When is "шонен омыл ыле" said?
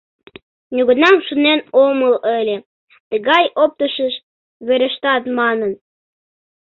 1.27-2.57